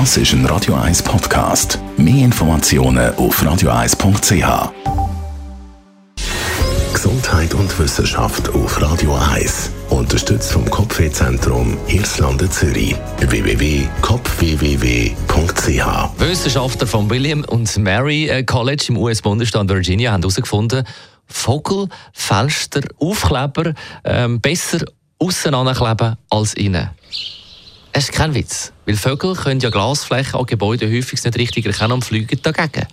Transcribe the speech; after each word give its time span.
Das 0.00 0.16
ist 0.16 0.32
ein 0.32 0.44
Radio 0.46 0.74
1 0.74 1.04
Podcast. 1.04 1.78
Mehr 1.96 2.24
Informationen 2.24 3.14
auf 3.14 3.40
radio1.ch. 3.40 4.72
Gesundheit 6.92 7.54
und 7.54 7.78
Wissenschaft 7.78 8.48
auf 8.48 8.82
Radio 8.82 9.14
1. 9.14 9.70
Unterstützt 9.90 10.50
vom 10.50 10.68
Kopfwehzentrum 10.68 11.78
Irlande 11.86 12.50
Zürich. 12.50 12.96
www.kopfwww.ch 13.20 16.18
Wissenschaftler 16.18 16.88
vom 16.88 17.08
William 17.08 17.44
und 17.44 17.78
Mary 17.78 18.28
äh, 18.28 18.42
College 18.42 18.86
im 18.88 18.96
US-Bundesstaat 18.96 19.68
Virginia 19.68 20.10
haben 20.10 20.22
herausgefunden, 20.22 20.84
Vogel 21.26 21.86
fälscht 22.12 22.74
der 22.74 22.82
Aufkleber 22.98 23.74
ähm, 24.02 24.40
besser 24.40 24.80
außen 25.20 25.54
ankleben 25.54 26.16
als 26.30 26.54
innen. 26.54 26.90
Es 27.96 28.06
ist 28.06 28.12
kein 28.12 28.34
Witz, 28.34 28.72
weil 28.86 28.96
Vögel 28.96 29.36
können 29.36 29.60
ja 29.60 29.70
Glasflächen 29.70 30.34
an 30.34 30.46
Gebäuden 30.46 30.92
häufig 30.92 31.22
nicht 31.22 31.38
richtig 31.38 31.64
erkennen 31.64 31.92
und 31.92 32.04
fliegen 32.04 32.40
dagegen. 32.42 32.88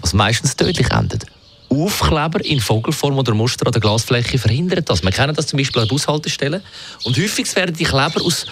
Was 0.00 0.14
meistens 0.14 0.56
tödlich 0.56 0.90
endet. 0.90 1.26
Aufkleber 1.68 2.42
in 2.42 2.58
Vogelform 2.58 3.18
oder 3.18 3.34
Muster 3.34 3.66
an 3.66 3.72
der 3.72 3.82
Glasfläche 3.82 4.38
verhindern 4.38 4.82
das. 4.86 5.02
Wir 5.02 5.10
kennen 5.10 5.34
das 5.34 5.48
zum 5.48 5.58
Beispiel 5.58 5.82
an 5.82 5.88
Bushaltestellen. 5.88 6.62
Und 7.04 7.18
häufig 7.18 7.54
werden 7.54 7.76
die 7.76 7.84
Kleber 7.84 8.24
aus 8.24 8.46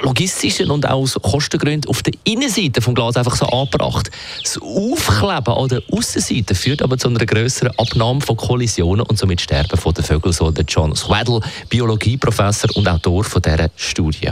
logistischen 0.00 0.70
und 0.70 0.86
auch 0.86 1.02
aus 1.02 1.14
Kostengründen 1.20 1.90
auf 1.90 2.04
der 2.04 2.14
Innenseite 2.22 2.80
des 2.80 2.94
Glas 2.94 3.16
einfach 3.16 3.34
so 3.34 3.46
angebracht. 3.46 4.12
Das 4.44 4.58
Aufkleben 4.62 5.54
an 5.54 5.68
der 5.68 5.82
Außenseite 5.90 6.54
führt 6.54 6.82
aber 6.82 6.98
zu 6.98 7.08
einer 7.08 7.26
größeren 7.26 7.76
Abnahme 7.76 8.20
von 8.20 8.36
Kollisionen 8.36 9.04
und 9.04 9.18
somit 9.18 9.40
Sterben 9.40 9.76
von 9.76 9.92
den 9.92 10.04
Vögeln, 10.04 10.32
so 10.32 10.52
der 10.52 10.64
John 10.64 10.94
Swaddle, 10.94 11.40
Biologieprofessor 11.68 12.70
und 12.76 12.86
Autor 12.86 13.24
von 13.24 13.42
dieser 13.42 13.70
Studie. 13.74 14.30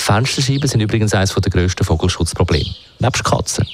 Fensterscheiben 0.00 0.68
sind 0.68 0.80
übrigens 0.80 1.14
eines 1.14 1.34
der 1.34 1.50
grössten 1.50 1.84
Vogelschutzprobleme. 1.84 2.70
Nebst 2.98 3.24
Katzen. 3.24 3.66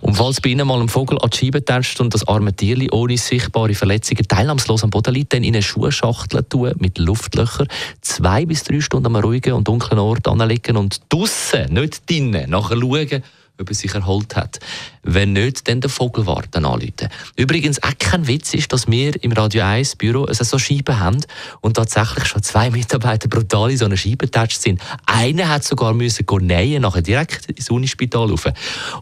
Und 0.00 0.14
falls 0.14 0.40
bei 0.40 0.50
Ihnen 0.50 0.66
mal 0.66 0.80
ein 0.80 0.88
Vogel 0.88 1.18
an 1.20 1.30
die 1.30 1.36
Scheibe 1.36 1.64
tätscht 1.64 2.00
und 2.00 2.14
das 2.14 2.26
arme 2.28 2.52
Tierli 2.52 2.88
ohne 2.92 3.16
sichtbare 3.16 3.74
Verletzungen 3.74 4.26
teilnahmslos 4.28 4.84
am 4.84 4.90
Boden 4.90 5.14
liegt, 5.14 5.32
dann 5.32 5.42
in 5.42 5.54
eine 5.54 5.62
Schuhschachtel 5.62 6.44
tun 6.44 6.74
mit 6.78 6.98
Luftlöchern, 6.98 7.68
zwei 8.00 8.46
bis 8.46 8.64
drei 8.64 8.80
Stunden 8.80 9.06
an 9.06 9.16
einem 9.16 9.24
ruhigen 9.24 9.54
und 9.54 9.66
dunklen 9.66 9.98
Ort 9.98 10.28
anlegen 10.28 10.76
und 10.76 11.00
draussen, 11.08 11.72
nicht 11.72 12.08
drinnen, 12.08 12.50
nachher 12.50 12.78
schauen, 12.78 13.22
ob 13.60 13.68
er 13.68 13.74
sich 13.74 13.94
erholt 13.94 14.36
hat. 14.36 14.58
Wenn 15.02 15.32
nicht, 15.32 15.68
dann 15.68 15.80
den 15.80 15.90
Vogelwart 15.90 16.54
anrufen. 16.56 17.08
Übrigens, 17.36 17.82
auch 17.82 17.92
kein 17.98 18.26
Witz 18.26 18.54
ist, 18.54 18.72
dass 18.72 18.88
wir 18.88 19.22
im 19.22 19.32
Radio 19.32 19.64
1 19.64 19.96
Büro 19.96 20.26
so 20.32 20.58
Scheiben 20.58 20.98
haben 20.98 21.20
und 21.60 21.74
tatsächlich 21.74 22.26
schon 22.26 22.42
zwei 22.42 22.70
Mitarbeiter 22.78 23.28
brutal 23.28 23.70
in 23.70 23.78
so 23.78 23.86
einer 23.86 23.96
Scheibe 23.96 24.26
getatscht 24.26 24.60
sind. 24.60 24.80
Einer 25.06 25.48
hat 25.48 25.64
sogar 25.64 25.94
müssen 25.94 26.26
nähen, 26.42 26.82
nachher 26.82 27.02
direkt 27.02 27.46
ins 27.50 27.70
Unispital 27.70 28.28
rauf. 28.28 28.46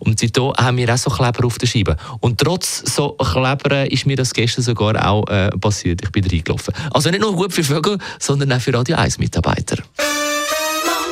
Und 0.00 0.20
seitdem 0.20 0.52
haben 0.56 0.76
wir 0.76 0.92
auch 0.92 0.98
so 0.98 1.10
Kleber 1.10 1.44
auf 1.44 1.58
der 1.58 1.66
Scheibe. 1.66 1.96
Und 2.20 2.38
trotz 2.40 2.94
so 2.94 3.12
Kleber 3.12 3.90
ist 3.90 4.06
mir 4.06 4.16
das 4.16 4.32
gestern 4.32 4.62
sogar 4.62 5.06
auch 5.08 5.26
äh, 5.28 5.50
passiert. 5.50 6.02
Ich 6.02 6.12
bin 6.12 6.24
reingelaufen. 6.24 6.74
Also 6.92 7.10
nicht 7.10 7.20
nur 7.20 7.34
gut 7.34 7.52
für 7.52 7.64
Vögel, 7.64 7.98
sondern 8.18 8.52
auch 8.52 8.60
für 8.60 8.72
Radio 8.74 8.96
1 8.96 9.18
Mitarbeiter 9.18 9.82